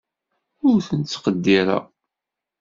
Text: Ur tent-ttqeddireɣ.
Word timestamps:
Ur 0.69 0.77
tent-ttqeddireɣ. 0.87 1.83